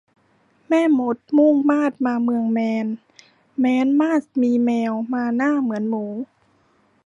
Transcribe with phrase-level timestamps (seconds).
[0.69, 2.85] แม่มดมุ่งมาดมาเมืองแมน
[3.59, 6.05] แม้นมาศมีแมวมาหน้าเหมือนหมู